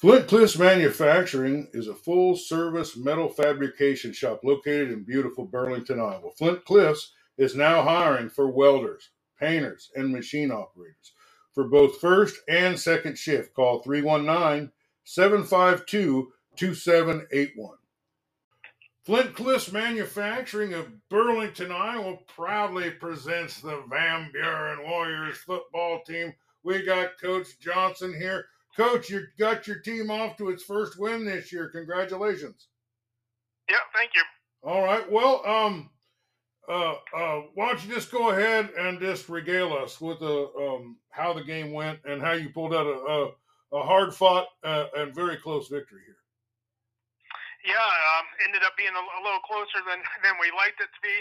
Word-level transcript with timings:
Flint 0.00 0.28
Cliffs 0.28 0.56
Manufacturing 0.56 1.68
is 1.74 1.86
a 1.86 1.94
full 1.94 2.34
service 2.34 2.96
metal 2.96 3.28
fabrication 3.28 4.14
shop 4.14 4.40
located 4.42 4.90
in 4.90 5.04
beautiful 5.04 5.44
Burlington, 5.44 6.00
Iowa. 6.00 6.30
Flint 6.38 6.64
Cliffs 6.64 7.12
is 7.36 7.54
now 7.54 7.82
hiring 7.82 8.30
for 8.30 8.50
welders, 8.50 9.10
painters, 9.38 9.90
and 9.94 10.10
machine 10.10 10.50
operators 10.50 11.12
for 11.52 11.64
both 11.64 12.00
first 12.00 12.40
and 12.48 12.80
second 12.80 13.18
shift. 13.18 13.52
Call 13.52 13.82
319 13.82 14.72
752 15.04 16.32
2781. 16.56 17.76
Flint 19.04 19.34
Cliffs 19.34 19.70
Manufacturing 19.70 20.72
of 20.72 20.88
Burlington, 21.10 21.70
Iowa 21.70 22.16
proudly 22.26 22.90
presents 22.90 23.60
the 23.60 23.82
Van 23.90 24.30
Buren 24.32 24.82
Warriors 24.82 25.36
football 25.36 26.00
team. 26.06 26.32
We 26.62 26.86
got 26.86 27.20
Coach 27.20 27.58
Johnson 27.60 28.14
here. 28.14 28.46
Coach, 28.76 29.10
you 29.10 29.26
got 29.38 29.66
your 29.66 29.78
team 29.80 30.10
off 30.10 30.36
to 30.36 30.50
its 30.50 30.62
first 30.62 30.98
win 30.98 31.24
this 31.24 31.52
year. 31.52 31.68
Congratulations. 31.68 32.68
Yeah, 33.68 33.76
thank 33.94 34.10
you. 34.14 34.22
All 34.62 34.82
right. 34.82 35.10
Well, 35.10 35.46
um, 35.46 35.90
uh, 36.68 36.94
uh, 37.16 37.42
why 37.54 37.68
don't 37.68 37.84
you 37.84 37.94
just 37.94 38.10
go 38.12 38.30
ahead 38.30 38.70
and 38.78 39.00
just 39.00 39.28
regale 39.28 39.72
us 39.72 40.00
with 40.00 40.20
the 40.20 40.50
um, 40.58 40.96
how 41.10 41.32
the 41.32 41.42
game 41.42 41.72
went 41.72 41.98
and 42.04 42.22
how 42.22 42.32
you 42.32 42.48
pulled 42.50 42.74
out 42.74 42.86
a, 42.86 42.94
a, 42.94 43.78
a 43.78 43.82
hard 43.82 44.14
fought 44.14 44.46
uh, 44.62 44.86
and 44.96 45.14
very 45.14 45.36
close 45.36 45.68
victory 45.68 46.02
here. 46.06 46.20
Yeah, 47.66 47.74
um, 47.74 48.26
ended 48.46 48.62
up 48.62 48.72
being 48.78 48.94
a, 48.94 49.02
a, 49.02 49.20
little 49.24 49.42
closer 49.44 49.82
than 49.82 49.98
than 50.22 50.34
we 50.40 50.52
liked 50.54 50.78
it 50.78 50.88
to 50.92 51.00
be. 51.02 51.16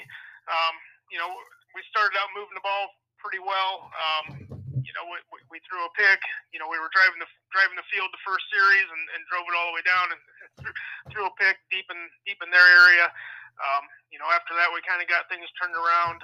Um, 0.48 0.76
you 1.12 1.18
know, 1.18 1.34
we 1.73 1.81
started 1.90 2.13
out 2.20 2.29
moving 2.38 2.54
the 2.54 2.63
ball 2.63 2.93
pretty 3.18 3.41
well. 3.41 3.90
Um, 3.98 4.59
you 4.89 4.98
know, 4.98 5.05
we, 5.05 5.21
we, 5.53 5.61
threw 5.70 5.85
a 5.85 5.91
pick. 5.93 6.17
You 6.49 6.57
know, 6.57 6.66
we 6.66 6.81
were 6.81 6.89
driving 6.89 7.21
the 7.21 7.29
driving 7.53 7.77
the 7.77 7.85
field 7.93 8.09
the 8.09 8.25
first 8.25 8.41
series 8.49 8.89
and, 8.89 9.03
and 9.13 9.21
drove 9.29 9.45
it 9.45 9.53
all 9.53 9.70
the 9.70 9.77
way 9.77 9.85
down 9.85 10.07
and 10.09 10.21
threw 11.13 11.29
a 11.29 11.34
pick 11.38 11.62
deep 11.70 11.85
in 11.93 12.09
deep 12.26 12.41
in 12.41 12.49
their 12.49 12.65
area. 12.65 13.05
Um, 13.62 13.85
you 14.10 14.17
know, 14.17 14.26
after 14.34 14.57
that, 14.57 14.73
we 14.73 14.82
kind 14.90 14.98
of 14.98 15.05
got 15.05 15.29
things 15.29 15.45
turned 15.62 15.77
around. 15.77 16.20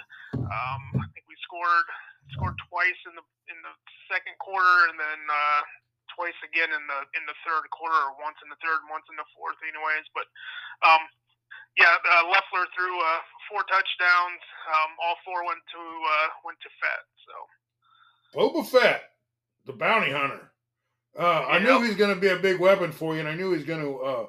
Um, 0.49 0.81
I 0.97 1.05
think 1.13 1.29
we 1.29 1.37
scored 1.45 1.85
scored 2.33 2.57
twice 2.65 2.97
in 3.05 3.13
the 3.13 3.25
in 3.53 3.57
the 3.61 3.73
second 4.09 4.33
quarter, 4.41 4.89
and 4.89 4.97
then 4.97 5.19
uh, 5.29 5.61
twice 6.17 6.37
again 6.41 6.73
in 6.73 6.83
the 6.89 6.99
in 7.13 7.23
the 7.29 7.37
third 7.45 7.69
quarter, 7.69 7.93
or 7.93 8.17
once 8.17 8.41
in 8.41 8.49
the 8.49 8.57
third, 8.65 8.81
and 8.81 8.89
once 8.89 9.05
in 9.13 9.17
the 9.21 9.29
fourth, 9.37 9.61
anyways. 9.61 10.09
But 10.17 10.25
um, 10.81 11.05
yeah, 11.77 11.93
uh, 12.01 12.33
Leffler 12.33 12.65
threw 12.73 12.97
uh, 12.97 13.21
four 13.45 13.61
touchdowns. 13.69 14.41
Um, 14.73 14.97
all 15.05 15.21
four 15.21 15.45
went 15.45 15.61
to 15.61 15.81
uh, 15.85 16.27
went 16.41 16.57
to 16.65 16.69
Fett. 16.81 17.05
So. 17.29 17.45
Boba 18.35 18.67
Fett, 18.67 19.01
the 19.65 19.73
bounty 19.73 20.11
hunter. 20.11 20.51
Uh, 21.17 21.47
I 21.47 21.59
knew 21.59 21.81
he's 21.81 21.95
going 21.95 22.13
to 22.13 22.19
be 22.19 22.27
a 22.27 22.35
big 22.35 22.59
weapon 22.59 22.91
for 22.91 23.13
you, 23.13 23.21
and 23.21 23.29
I 23.29 23.35
knew 23.35 23.53
he's 23.53 23.63
going 23.63 23.79
to 23.79 23.95
uh, 24.03 24.25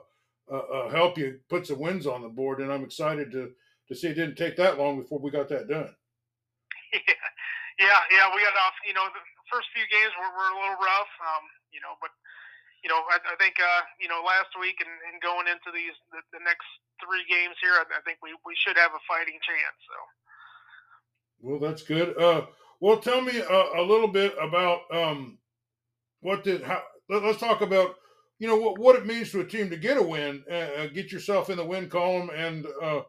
uh, 0.47 0.55
uh, 0.55 0.89
help 0.95 1.19
you 1.19 1.43
put 1.51 1.67
some 1.67 1.83
wins 1.83 2.07
on 2.07 2.23
the 2.23 2.31
board. 2.31 2.61
And 2.61 2.71
I'm 2.71 2.85
excited 2.85 3.33
to 3.33 3.51
to 3.89 3.95
see 3.95 4.09
it 4.09 4.19
didn't 4.19 4.39
take 4.39 4.57
that 4.57 4.79
long 4.79 4.99
before 5.03 5.19
we 5.19 5.31
got 5.31 5.51
that 5.51 5.67
done. 5.67 5.91
Yeah, 6.95 7.03
yeah, 7.83 8.01
yeah. 8.15 8.27
We 8.31 8.43
got 8.43 8.55
off. 8.55 8.79
You 8.87 8.95
know, 8.95 9.07
the 9.11 9.23
first 9.51 9.67
few 9.75 9.83
games 9.91 10.15
were, 10.15 10.31
were 10.31 10.51
a 10.55 10.59
little 10.63 10.79
rough. 10.79 11.13
Um, 11.23 11.45
you 11.75 11.83
know, 11.83 11.99
but 11.99 12.15
you 12.87 12.91
know, 12.91 13.03
I, 13.11 13.19
I 13.19 13.35
think 13.43 13.59
uh, 13.59 13.83
you 13.99 14.07
know 14.07 14.23
last 14.23 14.55
week 14.55 14.79
and, 14.79 14.95
and 15.11 15.19
going 15.19 15.51
into 15.51 15.75
these 15.75 15.95
the, 16.15 16.23
the 16.39 16.43
next 16.47 16.71
three 17.03 17.27
games 17.27 17.59
here, 17.59 17.75
I, 17.75 17.99
I 17.99 18.01
think 18.07 18.23
we 18.23 18.31
we 18.47 18.55
should 18.63 18.79
have 18.79 18.95
a 18.95 19.03
fighting 19.11 19.43
chance. 19.43 19.79
So. 19.91 19.99
Well, 21.43 21.59
that's 21.59 21.83
good. 21.83 22.15
Uh, 22.15 22.47
well, 22.81 22.99
tell 22.99 23.21
me 23.21 23.39
a, 23.39 23.81
a 23.81 23.83
little 23.83 24.09
bit 24.09 24.35
about 24.41 24.81
um, 24.93 25.39
what 26.21 26.45
did 26.45 26.63
how. 26.63 26.83
Let, 27.09 27.23
us 27.23 27.39
talk 27.39 27.61
about 27.61 27.95
you 28.39 28.49
know 28.49 28.57
what, 28.57 28.79
what 28.79 28.97
it 28.97 29.07
means 29.07 29.31
to 29.31 29.41
a 29.41 29.47
team 29.47 29.71
to 29.71 29.77
get 29.77 29.97
a 29.97 30.03
win, 30.03 30.45
uh, 30.51 30.55
uh, 30.55 30.87
get 30.89 31.13
yourself 31.13 31.51
in 31.51 31.57
the 31.57 31.65
win 31.65 31.89
column, 31.89 32.31
and 32.35 32.67
uh, 32.83 33.03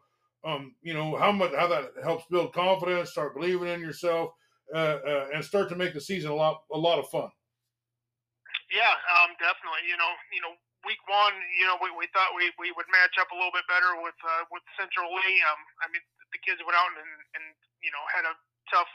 um, 0.46 0.76
you 0.82 0.94
know 0.94 1.16
how 1.18 1.32
much 1.32 1.52
how 1.56 1.68
that 1.68 1.92
helps 2.04 2.26
build 2.30 2.54
confidence, 2.54 3.12
start 3.12 3.36
believing 3.36 3.68
in 3.68 3.82
yourself, 3.82 4.32
uh, 4.74 5.00
uh, 5.04 5.26
and 5.34 5.44
start 5.44 5.70
to 5.70 5.76
make 5.76 5.94
the 5.94 6.02
season 6.02 6.32
a 6.32 6.36
lot 6.36 6.62
a 6.72 6.78
lot 6.78 7.00
of 7.00 7.10
fun. 7.10 7.30
Yeah, 8.72 8.96
um, 9.24 9.32
definitely. 9.40 9.88
You 9.88 9.96
know, 9.96 10.12
you 10.36 10.44
know, 10.44 10.54
week 10.84 11.00
one, 11.08 11.36
you 11.56 11.66
know, 11.68 11.80
we, 11.80 11.88
we 11.96 12.08
thought 12.12 12.36
we, 12.36 12.52
we 12.60 12.76
would 12.76 12.88
match 12.92 13.16
up 13.16 13.32
a 13.32 13.36
little 13.36 13.56
bit 13.56 13.64
better 13.72 13.96
with 14.04 14.18
uh, 14.24 14.44
with 14.52 14.64
Central 14.76 15.08
Lee. 15.12 15.40
Um, 15.48 15.62
I 15.84 15.88
mean, 15.92 16.04
the 16.36 16.40
kids 16.44 16.60
went 16.64 16.76
out 16.76 16.92
and, 16.92 17.14
and 17.40 17.46
you 17.80 17.92
know 17.92 18.04
had 18.12 18.28
a 18.28 18.36
tough 18.68 18.92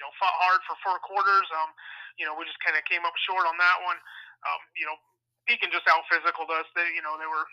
you 0.00 0.08
know, 0.08 0.16
fought 0.16 0.32
hard 0.40 0.64
for 0.64 0.80
four 0.80 0.96
quarters. 1.04 1.44
Um, 1.60 1.76
you 2.16 2.24
know, 2.24 2.32
we 2.32 2.48
just 2.48 2.56
kind 2.64 2.72
of 2.72 2.80
came 2.88 3.04
up 3.04 3.12
short 3.28 3.44
on 3.44 3.60
that 3.60 3.84
one. 3.84 4.00
Um, 4.48 4.60
you 4.72 4.88
know, 4.88 4.96
Pekin 5.44 5.68
just 5.68 5.84
out 5.92 6.08
physicaled 6.08 6.48
us. 6.56 6.64
They, 6.72 6.88
you 6.96 7.04
know, 7.04 7.20
they 7.20 7.28
were 7.28 7.44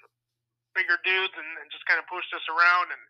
bigger 0.72 0.96
dudes 1.04 1.36
and, 1.36 1.50
and 1.60 1.68
just 1.68 1.84
kind 1.92 2.00
of 2.00 2.08
pushed 2.08 2.32
us 2.32 2.48
around, 2.48 2.96
and 2.96 3.04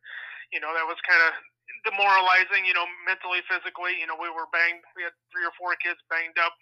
you 0.50 0.58
know, 0.58 0.74
that 0.74 0.90
was 0.90 0.98
kind 1.06 1.22
of 1.30 1.38
demoralizing. 1.86 2.66
You 2.66 2.74
know, 2.74 2.90
mentally, 3.06 3.46
physically. 3.46 4.02
You 4.02 4.10
know, 4.10 4.18
we 4.18 4.34
were 4.34 4.50
banged. 4.50 4.82
We 4.98 5.06
had 5.06 5.14
three 5.30 5.46
or 5.46 5.54
four 5.54 5.78
kids 5.78 6.02
banged 6.10 6.42
up 6.42 6.58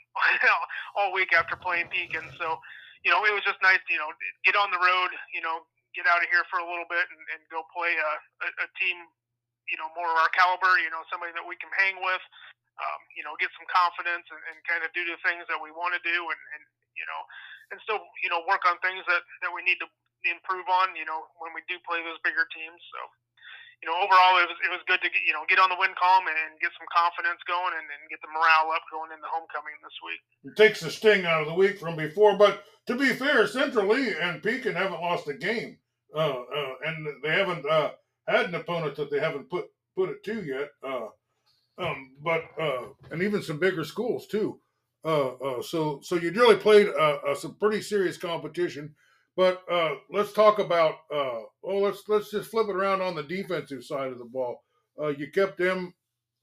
all 0.99 1.15
week 1.15 1.31
after 1.31 1.55
playing 1.55 1.87
Pekin. 1.87 2.27
So, 2.35 2.59
you 3.07 3.15
know, 3.15 3.23
it 3.23 3.31
was 3.31 3.47
just 3.47 3.63
nice. 3.63 3.79
You 3.87 4.03
know, 4.03 4.11
get 4.43 4.59
on 4.59 4.67
the 4.75 4.83
road. 4.83 5.15
You 5.31 5.39
know, 5.39 5.63
get 5.95 6.11
out 6.11 6.19
of 6.19 6.27
here 6.27 6.43
for 6.51 6.59
a 6.59 6.67
little 6.67 6.91
bit 6.91 7.07
and, 7.07 7.23
and 7.39 7.39
go 7.47 7.63
play 7.71 7.95
a, 7.95 8.11
a, 8.43 8.47
a 8.51 8.69
team 8.75 8.99
you 9.69 9.77
know 9.81 9.89
more 9.97 10.09
of 10.09 10.17
our 10.21 10.31
caliber, 10.33 10.77
you 10.81 10.89
know 10.93 11.01
somebody 11.09 11.33
that 11.33 11.45
we 11.45 11.57
can 11.57 11.69
hang 11.73 11.97
with, 12.01 12.21
um, 12.75 12.99
you 13.15 13.23
know, 13.23 13.35
get 13.39 13.51
some 13.55 13.67
confidence 13.71 14.27
and, 14.27 14.41
and 14.51 14.57
kind 14.67 14.83
of 14.83 14.91
do 14.91 15.03
the 15.07 15.19
things 15.23 15.47
that 15.47 15.59
we 15.59 15.71
want 15.71 15.95
to 15.95 16.01
do, 16.03 16.17
and, 16.17 16.41
and 16.55 16.63
you 16.95 17.05
know, 17.07 17.21
and 17.71 17.77
still 17.83 18.01
you 18.23 18.29
know 18.29 18.43
work 18.47 18.63
on 18.67 18.75
things 18.83 19.03
that 19.07 19.23
that 19.43 19.51
we 19.51 19.63
need 19.63 19.79
to 19.79 19.87
improve 20.27 20.65
on, 20.67 20.97
you 20.97 21.05
know, 21.05 21.29
when 21.37 21.53
we 21.53 21.61
do 21.69 21.77
play 21.85 22.01
those 22.01 22.17
bigger 22.25 22.49
teams. 22.49 22.81
So, 22.89 22.99
you 23.83 23.87
know, 23.87 23.97
overall 24.01 24.41
it 24.41 24.49
was 24.49 24.59
it 24.65 24.71
was 24.73 24.81
good 24.89 25.01
to 25.05 25.09
you 25.11 25.33
know 25.35 25.45
get 25.47 25.61
on 25.61 25.69
the 25.69 25.77
win 25.77 25.93
column 25.99 26.25
and 26.27 26.57
get 26.59 26.73
some 26.75 26.89
confidence 26.89 27.39
going 27.45 27.75
and, 27.75 27.85
and 27.85 28.01
get 28.09 28.19
the 28.23 28.31
morale 28.31 28.73
up 28.73 28.83
going 28.89 29.13
into 29.13 29.27
homecoming 29.29 29.77
this 29.83 29.97
week. 30.01 30.21
It 30.49 30.55
takes 30.57 30.81
the 30.81 30.89
sting 30.89 31.27
out 31.27 31.45
of 31.45 31.49
the 31.51 31.57
week 31.57 31.77
from 31.77 31.95
before, 31.95 32.35
but 32.35 32.65
to 32.87 32.95
be 32.95 33.13
fair, 33.13 33.45
Central 33.47 33.87
Lee 33.91 34.15
and 34.17 34.41
Pekin 34.41 34.73
haven't 34.73 35.03
lost 35.03 35.27
a 35.27 35.37
game, 35.37 35.77
uh, 36.15 36.43
uh, 36.43 36.73
and 36.85 37.07
they 37.21 37.33
haven't 37.33 37.65
uh, 37.65 37.93
had 38.27 38.49
an 38.49 38.55
opponent 38.55 38.95
that 38.97 39.11
they 39.11 39.19
haven't 39.19 39.49
put 39.49 39.69
put 39.93 40.09
it 40.09 40.23
to 40.23 40.43
yet. 40.43 40.71
Uh, 40.81 41.13
um, 41.77 42.11
but 42.23 42.43
uh, 42.59 42.85
and 43.11 43.21
even 43.21 43.41
some 43.41 43.59
bigger 43.59 43.83
schools 43.83 44.27
too. 44.27 44.59
Uh, 45.03 45.33
uh, 45.35 45.61
so 45.61 45.99
so 46.01 46.15
you 46.15 46.31
really 46.31 46.55
played 46.55 46.87
some 47.37 47.55
pretty 47.55 47.81
serious 47.81 48.17
competition. 48.17 48.95
But 49.37 49.63
uh, 49.69 49.95
let's 50.09 50.31
talk 50.31 50.59
about 50.59 50.95
oh 51.11 51.49
let's 51.63 52.03
let's 52.07 52.31
just 52.31 52.49
flip 52.49 52.69
it 52.69 52.75
around 52.75 53.01
on 53.01 53.15
the 53.15 53.23
defensive 53.23 53.83
side 53.83 54.11
of 54.11 54.17
the 54.17 54.25
ball. 54.25 54.63
Uh, 54.99 55.09
you 55.09 55.29
kept 55.31 55.57
them 55.57 55.93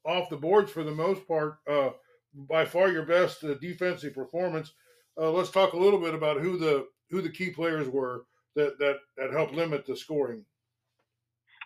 off 0.04 0.28
the 0.28 0.36
boards 0.36 0.70
for 0.70 0.84
the 0.84 0.90
most 0.90 1.26
part. 1.26 1.58
By 2.34 2.64
far 2.64 2.90
your 2.90 3.04
best 3.04 3.44
defensive 3.60 4.14
performance. 4.14 4.72
Let's 5.16 5.50
talk 5.50 5.72
a 5.72 5.78
little 5.78 6.00
bit 6.00 6.14
about 6.14 6.40
who 6.40 6.58
the 6.58 6.86
who 7.10 7.20
the 7.20 7.30
key 7.30 7.50
players 7.50 7.88
were 7.88 8.24
that 8.54 8.78
that 8.78 8.96
that 9.16 9.32
helped 9.32 9.54
limit 9.54 9.86
the 9.86 9.96
scoring. 9.96 10.44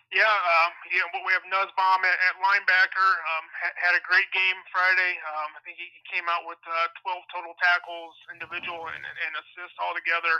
Yeah, 0.07 0.23
um, 0.23 0.71
you 0.87 1.03
know, 1.03 1.19
we 1.19 1.35
have 1.35 1.43
Nussbaum 1.51 1.99
at, 2.07 2.17
at 2.31 2.39
linebacker. 2.39 3.09
Um, 3.27 3.45
ha- 3.59 3.75
had 3.75 3.91
a 3.91 4.03
great 4.07 4.31
game 4.31 4.55
Friday. 4.71 5.19
Um, 5.19 5.51
I 5.51 5.59
think 5.67 5.75
he, 5.75 5.83
he 5.83 6.01
came 6.07 6.31
out 6.31 6.47
with 6.47 6.63
uh, 6.63 6.87
12 7.03 7.27
total 7.27 7.51
tackles, 7.59 8.15
individual 8.31 8.87
and, 8.87 9.03
and 9.03 9.31
assists 9.35 9.75
altogether. 9.83 10.39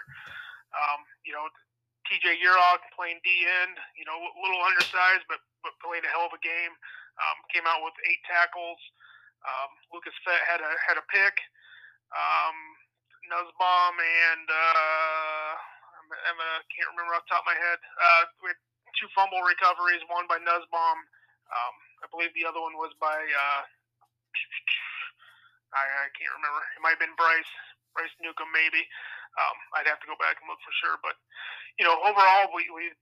Um, 0.72 1.04
you 1.28 1.36
know, 1.36 1.52
TJ 2.08 2.40
Urok 2.48 2.80
playing 2.96 3.20
D 3.28 3.44
end. 3.44 3.76
You 4.00 4.08
know, 4.08 4.16
a 4.16 4.40
little 4.40 4.64
undersized, 4.64 5.28
but 5.28 5.44
but 5.60 5.76
played 5.84 6.08
a 6.08 6.12
hell 6.16 6.32
of 6.32 6.36
a 6.36 6.40
game. 6.40 6.72
Um, 7.20 7.38
came 7.52 7.68
out 7.68 7.84
with 7.84 7.96
eight 8.08 8.24
tackles. 8.24 8.80
Um, 9.44 9.72
Lucas 9.92 10.16
Fett 10.24 10.40
had 10.48 10.64
a 10.64 10.72
had 10.88 10.96
a 10.96 11.06
pick. 11.12 11.36
Um, 12.16 12.56
Nussbaum 13.28 13.96
and 14.00 14.48
uh, 14.48 15.52
I'm, 16.32 16.40
I 16.40 16.64
can't 16.72 16.88
remember 16.96 17.20
off 17.20 17.28
the 17.28 17.36
top 17.36 17.44
of 17.44 17.52
my 17.52 17.60
head. 17.60 17.80
Uh, 17.84 18.24
we 18.40 18.56
had 18.56 18.60
two 18.96 19.10
fumble 19.12 19.44
recoveries, 19.44 20.04
one 20.08 20.26
by 20.32 20.40
Nussbaum. 20.40 21.00
Um, 21.48 21.76
I 22.04 22.06
believe 22.12 22.32
the 22.36 22.48
other 22.48 22.60
one 22.60 22.76
was 22.76 22.92
by 23.00 23.16
uh, 23.16 23.62
I, 25.74 25.84
I 25.84 26.08
can't 26.16 26.36
remember. 26.38 26.62
It 26.76 26.82
might 26.82 26.96
have 26.96 27.04
been 27.04 27.18
Bryce 27.18 27.54
Bryce 27.98 28.14
Newcomb, 28.22 28.54
maybe. 28.54 28.86
Um, 29.38 29.58
I'd 29.78 29.90
have 29.90 30.02
to 30.02 30.10
go 30.10 30.18
back 30.22 30.38
and 30.38 30.48
look 30.50 30.62
for 30.62 30.74
sure. 30.82 30.98
But 31.02 31.18
you 31.82 31.86
know, 31.86 31.98
overall, 32.06 32.54
we, 32.54 32.66
we 32.74 32.94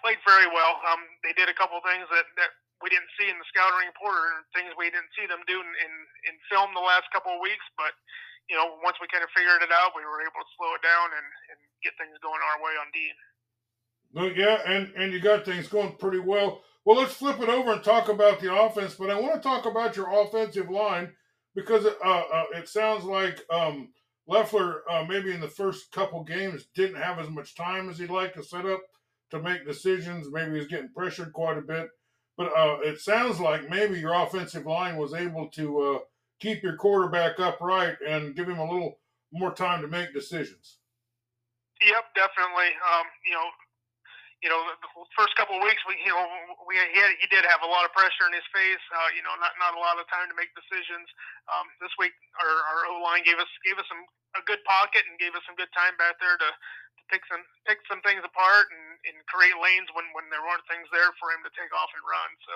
played 0.00 0.20
very 0.24 0.48
well. 0.48 0.80
Um, 0.88 1.04
they 1.24 1.32
did 1.36 1.48
a 1.48 1.56
couple 1.56 1.80
things 1.84 2.08
that, 2.12 2.28
that 2.40 2.52
we 2.80 2.92
didn't 2.92 3.10
see 3.18 3.28
in 3.28 3.36
the 3.36 3.48
scouting 3.50 3.88
report, 3.88 4.16
or 4.16 4.44
things 4.52 4.72
we 4.76 4.92
didn't 4.92 5.12
see 5.16 5.26
them 5.26 5.42
do 5.48 5.58
in, 5.60 5.70
in, 5.80 5.92
in 6.28 6.34
film 6.52 6.72
the 6.76 6.84
last 6.84 7.08
couple 7.10 7.32
of 7.34 7.44
weeks. 7.44 7.64
But 7.76 7.96
you 8.48 8.56
know, 8.56 8.80
once 8.80 8.96
we 9.00 9.10
kind 9.12 9.24
of 9.24 9.32
figured 9.36 9.60
it 9.60 9.72
out, 9.72 9.92
we 9.92 10.04
were 10.04 10.24
able 10.24 10.40
to 10.40 10.50
slow 10.56 10.72
it 10.76 10.84
down 10.84 11.12
and, 11.12 11.28
and 11.52 11.60
get 11.84 11.96
things 12.00 12.16
going 12.24 12.40
our 12.40 12.58
way 12.64 12.76
on 12.80 12.88
D. 12.96 13.12
Yeah, 14.12 14.58
and 14.66 14.92
and 14.96 15.12
you 15.12 15.20
got 15.20 15.44
things 15.44 15.68
going 15.68 15.96
pretty 15.96 16.18
well. 16.18 16.62
Well, 16.84 16.96
let's 16.96 17.14
flip 17.14 17.40
it 17.40 17.48
over 17.48 17.72
and 17.72 17.84
talk 17.84 18.08
about 18.08 18.40
the 18.40 18.54
offense. 18.54 18.94
But 18.94 19.10
I 19.10 19.20
want 19.20 19.34
to 19.34 19.46
talk 19.48 19.66
about 19.66 19.96
your 19.96 20.08
offensive 20.10 20.70
line 20.70 21.12
because 21.54 21.84
uh, 21.84 22.08
uh, 22.08 22.44
it 22.54 22.68
sounds 22.68 23.04
like 23.04 23.44
um, 23.50 23.90
Leffler 24.26 24.82
uh, 24.90 25.04
maybe 25.04 25.32
in 25.32 25.40
the 25.40 25.48
first 25.48 25.92
couple 25.92 26.24
games 26.24 26.66
didn't 26.74 27.00
have 27.00 27.18
as 27.18 27.28
much 27.28 27.54
time 27.54 27.90
as 27.90 27.98
he'd 27.98 28.10
like 28.10 28.32
to 28.34 28.42
set 28.42 28.64
up 28.64 28.80
to 29.30 29.42
make 29.42 29.66
decisions. 29.66 30.28
Maybe 30.30 30.58
he's 30.58 30.68
getting 30.68 30.90
pressured 30.94 31.32
quite 31.32 31.58
a 31.58 31.62
bit. 31.62 31.88
But 32.36 32.56
uh, 32.56 32.78
it 32.84 33.00
sounds 33.00 33.40
like 33.40 33.68
maybe 33.68 33.98
your 33.98 34.14
offensive 34.14 34.64
line 34.64 34.96
was 34.96 35.12
able 35.12 35.48
to 35.48 35.80
uh, 35.80 35.98
keep 36.40 36.62
your 36.62 36.76
quarterback 36.76 37.40
upright 37.40 37.96
and 38.06 38.34
give 38.36 38.48
him 38.48 38.58
a 38.58 38.70
little 38.70 38.98
more 39.32 39.52
time 39.52 39.82
to 39.82 39.88
make 39.88 40.14
decisions. 40.14 40.78
Yep, 41.82 42.04
definitely. 42.14 42.70
Um, 42.78 43.06
you 43.26 43.34
know, 43.34 43.48
you 44.38 44.46
know, 44.46 44.60
the 44.70 44.78
first 45.18 45.34
couple 45.34 45.58
of 45.58 45.62
weeks, 45.66 45.82
we, 45.82 45.98
you 45.98 46.14
know, 46.14 46.22
we 46.62 46.78
he, 46.78 46.98
had, 47.02 47.10
he 47.18 47.26
did 47.26 47.42
have 47.42 47.66
a 47.66 47.70
lot 47.70 47.82
of 47.82 47.90
pressure 47.90 48.22
in 48.30 48.34
his 48.34 48.46
face. 48.54 48.84
Uh, 48.94 49.10
you 49.10 49.22
know, 49.26 49.34
not 49.42 49.50
not 49.58 49.74
a 49.74 49.80
lot 49.82 49.98
of 49.98 50.06
time 50.06 50.30
to 50.30 50.36
make 50.38 50.54
decisions. 50.54 51.10
Um, 51.50 51.66
this 51.82 51.90
week, 51.98 52.14
our, 52.38 52.54
our 52.70 52.80
O 52.94 53.02
line 53.02 53.26
gave 53.26 53.42
us 53.42 53.50
gave 53.66 53.74
us 53.82 53.86
some 53.90 54.06
a 54.38 54.42
good 54.46 54.62
pocket 54.62 55.02
and 55.10 55.18
gave 55.18 55.34
us 55.34 55.42
some 55.42 55.58
good 55.58 55.70
time 55.74 55.98
back 55.98 56.22
there 56.22 56.38
to, 56.38 56.48
to 56.54 57.02
pick 57.10 57.26
some 57.26 57.42
pick 57.66 57.82
some 57.90 57.98
things 58.06 58.22
apart 58.22 58.70
and, 58.70 58.86
and 59.10 59.16
create 59.26 59.58
lanes 59.58 59.90
when 59.98 60.06
when 60.14 60.30
there 60.30 60.42
weren't 60.46 60.62
things 60.70 60.86
there 60.94 61.10
for 61.18 61.34
him 61.34 61.42
to 61.42 61.50
take 61.58 61.74
off 61.74 61.90
and 61.98 62.04
run. 62.06 62.30
So, 62.46 62.54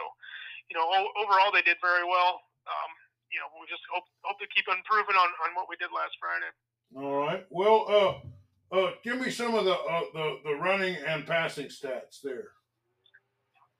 you 0.70 0.78
know, 0.78 0.86
o- 0.86 1.14
overall 1.18 1.50
they 1.50 1.66
did 1.66 1.82
very 1.82 2.06
well. 2.06 2.46
Um, 2.70 2.90
you 3.34 3.42
know, 3.42 3.50
we 3.58 3.66
just 3.66 3.82
hope 3.90 4.06
hope 4.22 4.38
to 4.38 4.46
keep 4.54 4.70
improving 4.70 5.18
on 5.18 5.30
on 5.42 5.58
what 5.58 5.66
we 5.66 5.74
did 5.82 5.90
last 5.90 6.14
Friday. 6.22 6.54
All 6.94 7.26
right. 7.26 7.42
Well, 7.50 7.90
uh 7.90 8.22
uh, 8.72 8.90
give 9.04 9.20
me 9.20 9.30
some 9.30 9.54
of 9.54 9.64
the 9.64 9.76
uh, 9.76 10.04
the 10.14 10.38
the 10.44 10.54
running 10.56 10.96
and 11.06 11.26
passing 11.26 11.66
stats 11.68 12.24
there. 12.24 12.56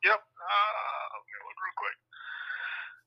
Yep. 0.04 0.20
Uh, 0.20 1.04
let 1.14 1.22
me 1.24 1.36
look 1.46 1.58
real 1.62 1.78
quick. 1.80 1.98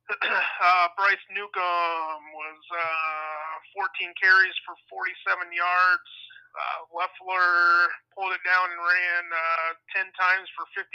uh, 0.26 0.88
Bryce 0.98 1.26
Newcomb 1.34 2.24
was 2.34 2.62
uh, 2.74 3.78
14 4.02 4.14
carries 4.22 4.56
for 4.66 4.74
47 4.90 5.50
yards. 5.52 6.10
Uh, 6.56 6.80
Leffler 6.96 7.92
pulled 8.16 8.32
it 8.32 8.44
down 8.48 8.72
and 8.72 8.80
ran 8.80 9.26
uh, 9.28 9.72
10 10.00 10.08
times 10.16 10.48
for 10.56 10.64
52. 10.72 10.88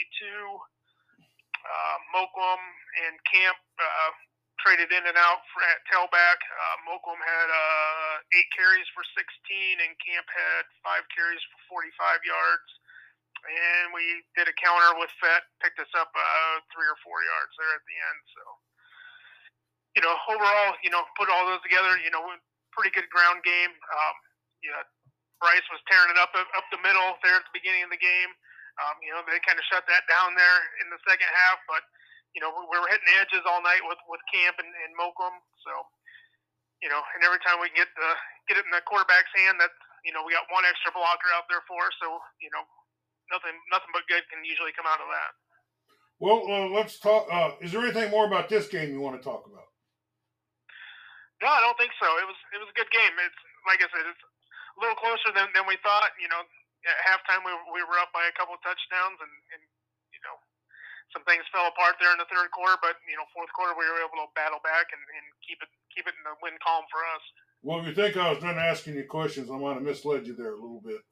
Uh, 1.60 1.96
Mokum 2.16 2.60
and 3.04 3.14
Camp 3.28 3.60
uh, 3.76 4.10
traded 4.62 4.93
in 4.93 5.05
and 5.09 5.17
out 5.17 5.43
for, 5.53 5.61
at 5.65 5.81
tailback. 5.89 6.39
Uh, 6.41 6.77
Mokum 6.89 7.17
had 7.17 7.49
uh, 7.49 8.15
eight 8.37 8.51
carries 8.53 8.87
for 8.93 9.05
16, 9.17 9.25
and 9.81 9.93
Camp 10.01 10.27
had 10.29 10.65
five 10.85 11.05
carries 11.12 11.41
for 11.69 11.83
45 11.83 12.21
yards. 12.25 12.69
And 13.41 13.97
we 13.97 14.05
did 14.37 14.53
a 14.53 14.57
counter 14.61 15.01
with 15.01 15.09
Fett, 15.17 15.49
picked 15.65 15.81
us 15.81 15.89
up 15.97 16.12
uh, 16.12 16.55
three 16.77 16.85
or 16.85 16.99
four 17.01 17.25
yards 17.25 17.53
there 17.57 17.73
at 17.73 17.85
the 17.89 17.97
end. 17.97 18.21
So, 18.37 18.43
you 19.97 20.03
know, 20.05 20.12
overall, 20.29 20.77
you 20.85 20.93
know, 20.93 21.09
put 21.17 21.33
all 21.33 21.49
those 21.49 21.65
together, 21.65 21.97
you 22.05 22.12
know, 22.12 22.21
pretty 22.77 22.93
good 22.93 23.09
ground 23.09 23.41
game. 23.41 23.73
Um, 23.73 24.17
yeah, 24.61 24.85
Bryce 25.41 25.65
was 25.73 25.81
tearing 25.89 26.12
it 26.12 26.21
up 26.21 26.37
up 26.37 26.67
the 26.69 26.85
middle 26.85 27.17
there 27.25 27.41
at 27.41 27.45
the 27.49 27.57
beginning 27.57 27.89
of 27.89 27.93
the 27.93 28.01
game. 28.01 28.31
Um, 28.77 29.01
you 29.01 29.09
know, 29.12 29.25
they 29.25 29.41
kind 29.41 29.57
of 29.57 29.65
shut 29.73 29.89
that 29.89 30.05
down 30.05 30.37
there 30.37 30.61
in 30.85 30.93
the 30.93 31.01
second 31.09 31.29
half, 31.33 31.59
but 31.65 31.81
you 32.35 32.41
know, 32.41 32.50
we 32.55 32.77
were 32.79 32.91
hitting 32.91 33.11
edges 33.19 33.43
all 33.47 33.62
night 33.62 33.82
with 33.87 33.99
with 34.06 34.23
Camp 34.31 34.59
and, 34.62 34.71
and 34.71 34.93
Mokum. 34.94 35.35
So, 35.67 35.73
you 36.79 36.88
know, 36.88 37.03
and 37.17 37.21
every 37.27 37.43
time 37.43 37.59
we 37.59 37.71
get 37.75 37.91
the 37.99 38.11
get 38.47 38.59
it 38.59 38.67
in 38.67 38.73
the 38.75 38.82
quarterback's 38.87 39.32
hand, 39.35 39.59
that 39.59 39.75
you 40.06 40.15
know 40.15 40.23
we 40.23 40.35
got 40.35 40.47
one 40.55 40.62
extra 40.67 40.94
blocker 40.94 41.31
out 41.35 41.50
there 41.50 41.62
for. 41.67 41.82
Us, 41.82 41.94
so, 41.99 42.23
you 42.38 42.50
know, 42.55 42.62
nothing 43.35 43.56
nothing 43.75 43.91
but 43.91 44.06
good 44.06 44.23
can 44.31 44.47
usually 44.47 44.75
come 44.79 44.87
out 44.87 45.03
of 45.03 45.11
that. 45.11 45.32
Well, 46.21 46.44
uh, 46.44 46.69
let's 46.71 47.00
talk. 47.00 47.27
Uh, 47.32 47.56
is 47.65 47.73
there 47.73 47.81
anything 47.81 48.12
more 48.12 48.29
about 48.29 48.53
this 48.53 48.69
game 48.69 48.93
you 48.93 49.00
want 49.00 49.17
to 49.17 49.25
talk 49.25 49.49
about? 49.49 49.73
No, 51.41 51.49
I 51.49 51.65
don't 51.65 51.79
think 51.81 51.97
so. 51.97 52.06
It 52.21 52.29
was 52.29 52.38
it 52.53 52.61
was 52.61 52.69
a 52.69 52.76
good 52.76 52.93
game. 52.93 53.17
It's 53.17 53.43
like 53.65 53.81
I 53.81 53.88
said, 53.88 54.05
it's 54.05 54.23
a 54.23 54.79
little 54.79 55.00
closer 55.00 55.33
than, 55.33 55.49
than 55.56 55.65
we 55.65 55.81
thought. 55.81 56.12
You 56.21 56.29
know, 56.29 56.44
at 56.85 56.97
halftime 57.09 57.41
we, 57.43 57.53
we 57.73 57.83
were 57.85 57.97
up 57.97 58.12
by 58.12 58.29
a 58.29 58.37
couple 58.37 58.53
of 58.53 58.62
touchdowns, 58.62 59.17
and, 59.21 59.35
and 59.56 59.62
you 60.12 60.21
know, 60.21 60.37
some 61.12 61.27
things 61.27 61.43
fell 61.51 61.67
apart 61.67 61.99
there 61.99 62.12
in 62.15 62.21
the 62.23 62.31
third 62.31 62.51
quarter, 62.55 62.79
but 62.79 62.99
you 63.07 63.19
know, 63.19 63.27
fourth 63.35 63.51
quarter 63.53 63.75
we 63.75 63.87
were 63.87 64.03
able 64.03 64.23
to 64.23 64.31
battle 64.39 64.62
back 64.62 64.87
and, 64.95 65.03
and 65.03 65.25
keep 65.43 65.59
it 65.59 65.71
keep 65.91 66.07
it 66.07 66.15
in 66.15 66.25
the 66.27 66.35
win 66.43 66.55
column 66.62 66.87
for 66.91 67.03
us. 67.15 67.25
Well, 67.62 67.83
if 67.83 67.87
you 67.91 67.95
think 67.95 68.17
I 68.17 68.31
was 68.31 68.41
done 68.41 68.59
asking 68.59 68.95
you 68.95 69.05
questions, 69.05 69.51
I 69.51 69.59
might 69.59 69.75
have 69.75 69.83
misled 69.83 70.27
you 70.27 70.35
there 70.35 70.55
a 70.55 70.61
little 70.61 70.81
bit. 70.81 71.03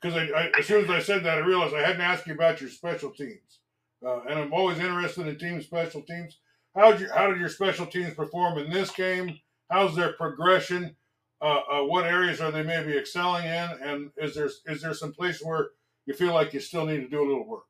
Because 0.00 0.16
uh, 0.16 0.50
as 0.58 0.66
soon 0.66 0.84
as 0.84 0.90
I 0.90 1.00
said 1.00 1.22
that, 1.24 1.38
I 1.38 1.46
realized 1.46 1.74
I 1.74 1.86
hadn't 1.86 2.00
asked 2.00 2.26
you 2.26 2.34
about 2.34 2.60
your 2.60 2.70
special 2.70 3.10
teams, 3.10 3.60
uh, 4.04 4.24
and 4.24 4.38
I'm 4.38 4.52
always 4.52 4.78
interested 4.78 5.26
in 5.26 5.38
team 5.38 5.60
special 5.62 6.02
teams. 6.02 6.40
How 6.74 6.92
did 6.92 7.10
how 7.10 7.28
did 7.28 7.40
your 7.40 7.48
special 7.48 7.86
teams 7.86 8.14
perform 8.14 8.58
in 8.58 8.70
this 8.70 8.90
game? 8.90 9.38
How's 9.70 9.94
their 9.94 10.14
progression? 10.14 10.96
Uh, 11.40 11.60
uh, 11.70 11.82
what 11.84 12.04
areas 12.04 12.40
are 12.40 12.50
they 12.50 12.62
maybe 12.62 12.96
excelling 12.96 13.44
in? 13.44 13.70
And 13.82 14.10
is 14.16 14.34
there 14.34 14.50
is 14.66 14.82
there 14.82 14.94
some 14.94 15.12
place 15.12 15.40
where 15.42 15.68
you 16.06 16.14
feel 16.14 16.32
like 16.32 16.52
you 16.52 16.60
still 16.60 16.86
need 16.86 17.00
to 17.00 17.08
do 17.08 17.20
a 17.20 17.28
little 17.28 17.46
work? 17.46 17.64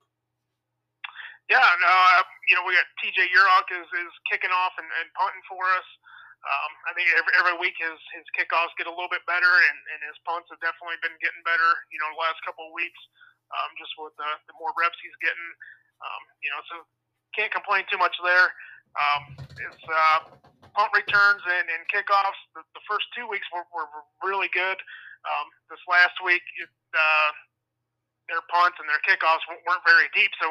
Yeah, 1.49 1.65
no, 1.81 1.89
uh, 1.89 2.25
you 2.45 2.55
know, 2.61 2.65
we 2.69 2.77
got 2.77 2.85
TJ 3.00 3.33
Urok 3.33 3.73
is, 3.73 3.89
is 4.05 4.12
kicking 4.29 4.53
off 4.53 4.77
and, 4.77 4.89
and 5.00 5.09
punting 5.17 5.41
for 5.49 5.65
us. 5.81 5.89
Um, 6.45 6.71
I 6.87 6.91
think 6.93 7.09
every, 7.17 7.33
every 7.41 7.56
week 7.56 7.75
his, 7.81 7.99
his 8.15 8.29
kickoffs 8.37 8.77
get 8.77 8.87
a 8.87 8.93
little 8.93 9.11
bit 9.11 9.25
better, 9.25 9.49
and, 9.49 9.79
and 9.97 10.00
his 10.06 10.15
punts 10.29 10.47
have 10.53 10.61
definitely 10.61 11.00
been 11.00 11.17
getting 11.19 11.41
better, 11.43 11.71
you 11.89 11.99
know, 11.99 12.09
the 12.12 12.21
last 12.21 12.39
couple 12.45 12.69
of 12.69 12.77
weeks, 12.77 13.00
um, 13.50 13.73
just 13.81 13.91
with 13.97 14.12
the, 14.21 14.29
the 14.47 14.55
more 14.61 14.71
reps 14.77 15.00
he's 15.00 15.17
getting. 15.25 15.49
Um, 15.99 16.23
you 16.45 16.53
know, 16.53 16.61
so 16.69 16.75
can't 17.35 17.50
complain 17.50 17.89
too 17.91 17.99
much 17.99 18.15
there. 18.21 18.53
Um, 18.95 19.23
it's 19.56 19.85
uh, 19.89 20.19
punt 20.77 20.93
returns 20.95 21.43
and, 21.49 21.67
and 21.73 21.83
kickoffs. 21.89 22.39
The, 22.55 22.62
the 22.77 22.85
first 22.87 23.09
two 23.17 23.27
weeks 23.27 23.49
were, 23.50 23.67
were 23.73 23.89
really 24.21 24.53
good. 24.53 24.79
Um, 25.27 25.47
this 25.73 25.83
last 25.91 26.15
week, 26.23 26.45
it, 26.61 26.71
uh, 26.95 27.31
their 28.29 28.45
punts 28.53 28.77
and 28.79 28.87
their 28.87 29.01
kickoffs 29.09 29.45
weren't 29.49 29.85
very 29.89 30.07
deep. 30.13 30.31
So, 30.39 30.47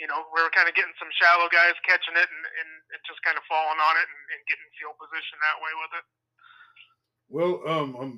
you 0.00 0.08
know, 0.08 0.26
we 0.32 0.40
were 0.40 0.52
kind 0.56 0.68
of 0.68 0.74
getting 0.74 0.96
some 0.96 1.12
shallow 1.20 1.46
guys 1.52 1.76
catching 1.84 2.16
it 2.16 2.28
and, 2.28 2.44
and, 2.44 2.70
and 2.96 3.00
just 3.04 3.20
kind 3.22 3.36
of 3.36 3.44
falling 3.46 3.78
on 3.78 3.94
it 4.00 4.08
and, 4.08 4.22
and, 4.32 4.40
getting 4.48 4.68
field 4.80 4.96
position 4.96 5.36
that 5.44 5.60
way 5.60 5.72
with 5.76 5.92
it. 6.00 6.04
Well, 7.28 7.54
um, 7.68 7.88
I'm 8.00 8.14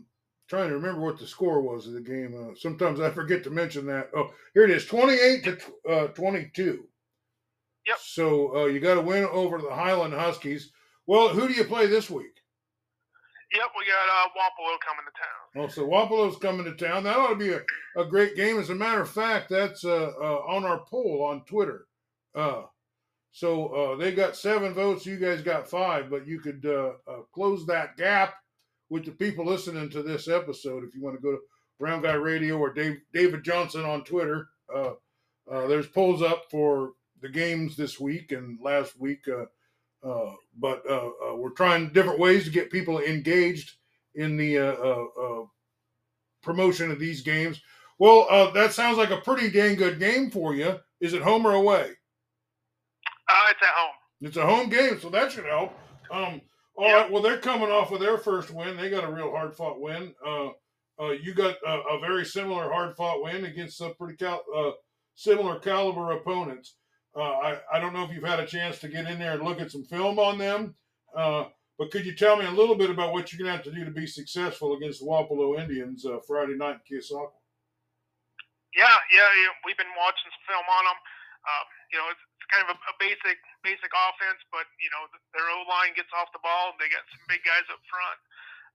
trying 0.46 0.70
to 0.70 0.78
remember 0.78 1.02
what 1.02 1.18
the 1.18 1.26
score 1.26 1.60
was 1.60 1.86
of 1.86 1.94
the 1.94 2.06
game. 2.06 2.32
Uh, 2.34 2.54
sometimes 2.54 3.02
I 3.02 3.10
forget 3.10 3.42
to 3.44 3.50
mention 3.50 3.86
that. 3.86 4.10
Oh, 4.14 4.30
here 4.54 4.64
it 4.64 4.70
is 4.70 4.86
28 4.86 5.44
to 5.44 5.58
uh, 5.90 6.06
22. 6.14 6.86
Yep. 7.86 7.98
So 8.02 8.56
uh, 8.56 8.66
you 8.66 8.78
got 8.78 8.94
to 8.94 9.00
win 9.00 9.24
over 9.24 9.58
the 9.58 9.74
Highland 9.74 10.14
Huskies. 10.14 10.70
Well, 11.06 11.30
who 11.30 11.48
do 11.48 11.54
you 11.54 11.64
play 11.64 11.86
this 11.86 12.08
week? 12.08 12.39
Yep, 13.52 13.62
we 13.76 13.84
got 13.84 14.08
uh, 14.08 14.28
Wapello 14.38 14.78
coming 14.86 15.04
to 15.06 15.12
town. 15.18 15.64
Oh, 15.64 15.68
so 15.68 15.88
Wapello's 15.88 16.38
coming 16.38 16.64
to 16.66 16.74
town. 16.74 17.02
That 17.02 17.16
ought 17.16 17.30
to 17.30 17.34
be 17.36 17.50
a, 17.50 17.62
a 18.00 18.04
great 18.04 18.36
game. 18.36 18.58
As 18.60 18.70
a 18.70 18.74
matter 18.76 19.00
of 19.00 19.10
fact, 19.10 19.48
that's 19.48 19.84
uh, 19.84 20.12
uh, 20.20 20.42
on 20.46 20.64
our 20.64 20.84
poll 20.88 21.24
on 21.28 21.44
Twitter. 21.46 21.86
Uh, 22.32 22.62
so 23.32 23.66
uh, 23.68 23.96
they 23.96 24.12
got 24.12 24.36
seven 24.36 24.72
votes. 24.72 25.04
You 25.04 25.16
guys 25.16 25.42
got 25.42 25.68
five, 25.68 26.10
but 26.10 26.28
you 26.28 26.38
could 26.40 26.64
uh, 26.64 26.92
close 27.34 27.66
that 27.66 27.96
gap 27.96 28.34
with 28.88 29.04
the 29.04 29.10
people 29.12 29.44
listening 29.44 29.90
to 29.90 30.02
this 30.02 30.28
episode. 30.28 30.84
If 30.84 30.94
you 30.94 31.02
want 31.02 31.16
to 31.16 31.22
go 31.22 31.32
to 31.32 31.40
Brown 31.80 32.02
Guy 32.02 32.14
Radio 32.14 32.56
or 32.56 32.72
Dave, 32.72 32.98
David 33.12 33.44
Johnson 33.44 33.84
on 33.84 34.04
Twitter, 34.04 34.48
there's 35.48 35.88
polls 35.88 36.22
up 36.22 36.44
for 36.50 36.92
the 37.20 37.28
games 37.28 37.76
this 37.76 37.98
week 37.98 38.30
and 38.30 38.58
last 38.62 38.98
week. 39.00 39.24
Uh, 40.02 40.32
but 40.58 40.82
uh, 40.88 41.10
uh, 41.28 41.36
we're 41.36 41.50
trying 41.50 41.92
different 41.92 42.18
ways 42.18 42.44
to 42.44 42.50
get 42.50 42.70
people 42.70 42.98
engaged 43.00 43.72
in 44.14 44.36
the 44.36 44.58
uh, 44.58 45.44
promotion 46.42 46.90
of 46.90 46.98
these 46.98 47.22
games. 47.22 47.60
Well, 47.98 48.52
that 48.52 48.72
sounds 48.72 48.96
like 48.96 49.10
a 49.10 49.18
pretty 49.18 49.50
dang 49.50 49.76
good 49.76 49.98
game 49.98 50.30
for 50.30 50.54
you. 50.54 50.78
Is 51.00 51.12
it 51.12 51.22
home 51.22 51.46
or 51.46 51.52
away? 51.52 51.92
it's 53.50 53.62
at 53.62 53.74
home. 53.74 53.94
It's 54.22 54.36
a 54.36 54.46
home 54.46 54.68
game, 54.70 55.00
so 55.00 55.10
that 55.10 55.32
should 55.32 55.46
help. 55.46 55.72
Um, 56.10 56.40
all 56.76 56.88
yep. 56.88 56.96
right. 56.96 57.10
Well, 57.10 57.22
they're 57.22 57.38
coming 57.38 57.70
off 57.70 57.92
of 57.92 58.00
their 58.00 58.18
first 58.18 58.50
win. 58.50 58.76
They 58.76 58.90
got 58.90 59.04
a 59.04 59.12
real 59.12 59.30
hard 59.30 59.54
fought 59.54 59.80
win. 59.80 60.14
Uh, 60.26 60.48
uh, 61.00 61.12
you 61.12 61.34
got 61.34 61.56
a, 61.66 61.70
a, 61.70 62.00
very 62.00 62.26
similar 62.26 62.70
hard 62.70 62.94
fought 62.96 63.22
win 63.22 63.46
against 63.46 63.78
some 63.78 63.94
pretty 63.94 64.16
cal- 64.16 64.44
uh, 64.54 64.72
similar 65.14 65.58
caliber 65.58 66.12
opponents. 66.12 66.76
Uh, 67.16 67.22
I, 67.22 67.58
I 67.74 67.80
don't 67.80 67.92
know 67.92 68.04
if 68.06 68.14
you've 68.14 68.22
had 68.22 68.38
a 68.38 68.46
chance 68.46 68.78
to 68.80 68.88
get 68.88 69.10
in 69.10 69.18
there 69.18 69.34
and 69.34 69.42
look 69.42 69.60
at 69.60 69.70
some 69.70 69.82
film 69.82 70.18
on 70.18 70.38
them, 70.38 70.74
uh, 71.16 71.50
but 71.74 71.90
could 71.90 72.06
you 72.06 72.14
tell 72.14 72.38
me 72.38 72.46
a 72.46 72.54
little 72.54 72.78
bit 72.78 72.90
about 72.90 73.10
what 73.12 73.32
you're 73.32 73.42
going 73.42 73.50
to 73.50 73.56
have 73.56 73.66
to 73.66 73.74
do 73.74 73.84
to 73.84 73.90
be 73.90 74.06
successful 74.06 74.78
against 74.78 75.02
the 75.02 75.10
Wapello 75.10 75.58
Indians 75.58 76.06
uh, 76.06 76.22
Friday 76.22 76.54
night 76.54 76.78
in 76.78 76.84
Keosauqua? 76.86 77.34
Yeah, 78.70 78.94
yeah, 79.10 79.26
yeah, 79.26 79.50
we've 79.66 79.80
been 79.80 79.90
watching 79.98 80.30
some 80.30 80.46
film 80.46 80.66
on 80.70 80.84
them. 80.86 80.98
Um, 81.42 81.66
you 81.90 81.98
know, 81.98 82.06
it's, 82.14 82.22
it's 82.38 82.48
kind 82.54 82.62
of 82.68 82.70
a, 82.70 82.78
a, 82.78 82.94
basic 83.02 83.40
basic 83.66 83.90
offense, 83.90 84.38
but 84.52 84.68
you 84.78 84.92
know 84.92 85.08
their 85.34 85.48
O 85.50 85.64
line 85.66 85.96
gets 85.96 86.12
off 86.14 86.30
the 86.30 86.44
ball. 86.44 86.76
They 86.78 86.86
got 86.92 87.02
some 87.10 87.24
big 87.26 87.42
guys 87.42 87.66
up 87.72 87.80
front. 87.90 88.20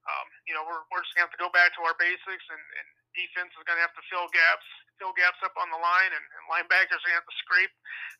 Um, 0.04 0.26
you 0.44 0.52
know, 0.52 0.66
we're, 0.68 0.84
we're 0.92 1.00
just 1.00 1.14
going 1.16 1.24
to 1.24 1.32
have 1.32 1.36
to 1.38 1.40
go 1.40 1.48
back 1.54 1.72
to 1.78 1.82
our 1.86 1.96
basics, 1.96 2.46
and, 2.50 2.60
and 2.60 2.86
defense 3.16 3.54
is 3.56 3.64
going 3.64 3.78
to 3.80 3.86
have 3.86 3.96
to 3.96 4.04
fill 4.10 4.28
gaps 4.34 4.68
fill 4.98 5.16
gaps 5.16 5.40
up 5.44 5.56
on 5.56 5.68
the 5.72 5.80
line, 5.80 6.12
and, 6.12 6.24
and 6.24 6.42
linebackers 6.48 7.00
are 7.00 7.08
going 7.08 7.16
to 7.16 7.22
have 7.22 7.28
to 7.28 7.38
scrape, 7.44 7.74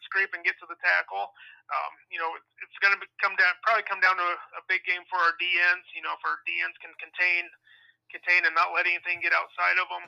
scrape 0.06 0.32
and 0.36 0.44
get 0.44 0.56
to 0.60 0.68
the 0.68 0.78
tackle. 0.80 1.32
Um, 1.72 1.92
you 2.12 2.20
know, 2.20 2.32
it's, 2.36 2.50
it's 2.62 2.78
going 2.84 2.94
to 2.94 3.00
come 3.18 3.34
down, 3.36 3.52
probably 3.64 3.84
come 3.84 4.00
down 4.00 4.16
to 4.16 4.26
a, 4.26 4.36
a 4.60 4.62
big 4.70 4.84
game 4.86 5.02
for 5.10 5.18
our 5.18 5.34
DNs. 5.40 5.86
You 5.96 6.04
know, 6.04 6.14
if 6.14 6.22
our 6.22 6.40
DNs 6.46 6.76
can 6.80 6.92
contain 7.00 7.48
contain 8.06 8.46
and 8.46 8.54
not 8.54 8.70
let 8.70 8.86
anything 8.86 9.18
get 9.18 9.34
outside 9.34 9.82
of 9.82 9.90
them. 9.90 10.06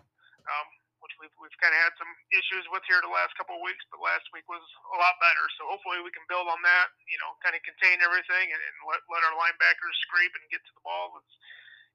Um, 0.48 0.68
which 1.02 1.14
we've, 1.22 1.34
we've 1.38 1.54
kind 1.62 1.70
of 1.70 1.80
had 1.87 1.94
some 1.94 2.10
issues 2.34 2.66
with 2.75 2.82
here 2.90 2.98
the 3.02 3.10
last 3.10 3.30
couple 3.38 3.54
of 3.54 3.62
weeks, 3.62 3.82
but 3.90 4.02
last 4.02 4.26
week 4.34 4.42
was 4.50 4.62
a 4.94 4.98
lot 4.98 5.14
better. 5.22 5.46
So 5.58 5.70
hopefully 5.70 6.02
we 6.02 6.10
can 6.10 6.26
build 6.26 6.50
on 6.50 6.58
that, 6.66 6.90
you 7.06 7.18
know, 7.22 7.38
kind 7.42 7.54
of 7.54 7.62
contain 7.62 8.02
everything 8.02 8.50
and, 8.50 8.58
and 8.58 8.76
let, 8.87 9.02
let 9.06 9.22
our 9.22 9.37
linebackers 9.38 9.94
scrape 10.10 10.34
and 10.34 10.44
get 10.50 10.62
to 10.66 10.72
the 10.75 10.82
ball. 10.82 11.14
It's, 11.22 11.34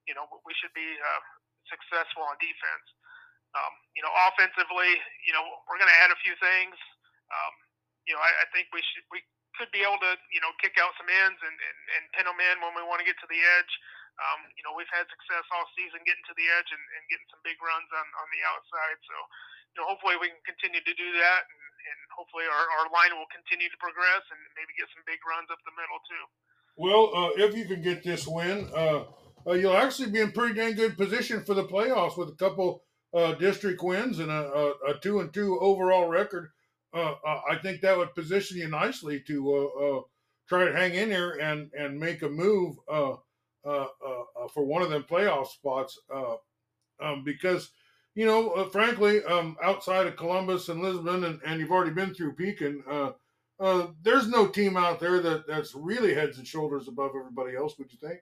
you 0.08 0.15
know, 0.15 0.27
we 0.48 0.56
should 0.60 0.72
be 0.72 0.88
uh, 0.88 1.22
successful 1.68 2.24
on 2.27 2.39
defense. 2.39 2.88
Um, 3.54 3.74
you 3.94 4.02
know, 4.02 4.10
offensively, 4.30 4.98
you 5.26 5.34
know, 5.34 5.46
we're 5.70 5.78
going 5.78 5.92
to 5.92 6.00
add 6.02 6.10
a 6.10 6.20
few 6.26 6.34
things. 6.42 6.74
Um, 7.30 7.54
you 8.10 8.14
know, 8.18 8.22
I, 8.22 8.32
I 8.42 8.46
think 8.50 8.74
we 8.74 8.82
should 8.82 9.06
we 9.14 9.22
could 9.56 9.70
be 9.70 9.86
able 9.86 10.02
to 10.02 10.18
you 10.34 10.42
know 10.42 10.50
kick 10.58 10.74
out 10.82 10.98
some 10.98 11.06
ends 11.08 11.38
and, 11.38 11.54
and, 11.54 11.80
and 11.98 12.04
pin 12.18 12.26
them 12.26 12.42
in 12.42 12.56
when 12.66 12.74
we 12.74 12.82
want 12.82 13.00
to 13.00 13.08
get 13.08 13.18
to 13.22 13.30
the 13.30 13.38
edge. 13.38 13.74
Um, 14.22 14.46
you 14.54 14.62
know, 14.62 14.78
we've 14.78 14.90
had 14.94 15.10
success 15.10 15.46
all 15.50 15.66
season 15.74 16.02
getting 16.06 16.26
to 16.30 16.38
the 16.38 16.46
edge 16.46 16.70
and, 16.70 16.84
and 16.98 17.04
getting 17.10 17.26
some 17.34 17.42
big 17.42 17.58
runs 17.58 17.90
on, 17.90 18.06
on 18.22 18.28
the 18.30 18.42
outside. 18.46 18.98
So, 19.10 19.16
you 19.74 19.78
know, 19.82 19.90
hopefully 19.90 20.22
we 20.22 20.30
can 20.30 20.44
continue 20.46 20.86
to 20.86 20.94
do 20.94 21.10
that, 21.18 21.42
and, 21.50 21.66
and 21.90 22.00
hopefully 22.14 22.46
our, 22.46 22.66
our 22.78 22.88
line 22.94 23.18
will 23.18 23.30
continue 23.34 23.74
to 23.74 23.80
progress 23.82 24.22
and 24.30 24.38
maybe 24.54 24.78
get 24.78 24.86
some 24.94 25.02
big 25.10 25.18
runs 25.26 25.50
up 25.50 25.58
the 25.66 25.74
middle 25.74 25.98
too. 26.06 26.26
Well, 26.78 27.04
uh, 27.10 27.32
if 27.42 27.58
you 27.58 27.66
can 27.66 27.82
get 27.82 28.06
this 28.06 28.30
win, 28.30 28.70
uh, 28.74 29.10
uh, 29.46 29.58
you'll 29.58 29.78
actually 29.78 30.14
be 30.14 30.22
in 30.22 30.30
pretty 30.30 30.54
dang 30.54 30.78
good 30.78 30.98
position 30.98 31.42
for 31.42 31.54
the 31.58 31.66
playoffs 31.66 32.18
with 32.18 32.30
a 32.30 32.38
couple 32.38 32.86
uh, 33.13 33.34
district 33.34 33.82
wins 33.84 34.20
and 34.20 34.32
a, 34.32 34.34
a, 34.34 34.70
a, 34.89 35.00
two 35.01 35.20
and 35.20 35.34
two 35.34 35.60
overall 35.60 36.08
record. 36.08 36.50
Uh, 36.93 37.15
uh, 37.25 37.41
I 37.50 37.55
think 37.58 37.82
that 37.82 37.98
would 37.98 38.15
position 38.15 38.58
you 38.58 38.67
nicely 38.67 39.20
to 39.27 40.05
try 40.48 40.65
to 40.65 40.74
hang 40.74 40.93
in 40.93 41.10
there 41.10 41.39
and 41.39 41.72
and 41.74 42.00
make 42.00 42.22
a 42.22 42.29
move 42.29 42.77
for 42.88 44.65
one 44.65 44.82
of 44.82 44.89
them 44.89 45.03
playoff 45.03 45.48
spots. 45.48 46.00
Um, 47.01 47.24
because 47.24 47.72
you 48.15 48.25
know, 48.25 48.65
frankly, 48.72 49.24
um, 49.24 49.58
outside 49.63 50.05
of 50.05 50.15
Columbus 50.15 50.70
and 50.70 50.82
Lisbon, 50.82 51.24
and, 51.24 51.39
and 51.46 51.60
you've 51.60 51.72
already 51.72 51.91
been 51.91 52.13
through 52.13 52.34
Pekin, 52.34 52.84
uh, 52.88 53.88
there's 54.01 54.27
no 54.27 54.48
team 54.48 54.77
out 54.77 55.00
there 55.00 55.20
that, 55.22 55.48
that's 55.48 55.74
really 55.74 56.13
heads 56.13 56.38
and 56.38 56.46
shoulders 56.46 56.88
above 56.88 57.12
everybody 57.17 57.55
else. 57.55 57.77
Would 57.77 57.91
you 57.91 57.98
think? 57.98 58.20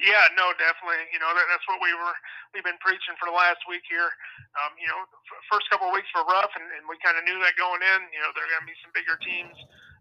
Yeah, 0.00 0.24
no, 0.40 0.56
definitely. 0.56 1.04
You 1.12 1.20
know, 1.20 1.28
that, 1.36 1.46
that's 1.52 1.66
what 1.68 1.80
we 1.84 1.92
were 1.92 2.16
we've 2.56 2.64
been 2.64 2.80
preaching 2.80 3.12
for 3.20 3.28
the 3.28 3.36
last 3.36 3.60
week 3.68 3.84
here. 3.86 4.08
Um, 4.56 4.72
you 4.80 4.88
know, 4.88 5.04
first 5.52 5.68
couple 5.68 5.88
of 5.88 5.94
weeks 5.94 6.08
were 6.16 6.24
rough, 6.24 6.52
and, 6.56 6.64
and 6.80 6.88
we 6.88 6.96
kind 7.04 7.20
of 7.20 7.24
knew 7.28 7.36
that 7.44 7.54
going 7.60 7.84
in. 7.84 8.00
You 8.12 8.20
know, 8.24 8.32
there 8.32 8.48
are 8.48 8.52
going 8.56 8.64
to 8.64 8.70
be 8.72 8.78
some 8.80 8.92
bigger 8.96 9.20
teams. 9.20 9.56